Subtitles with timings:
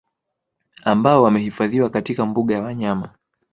[0.85, 3.09] Ambao wamehifadhiwa katika mbuga ya wanyama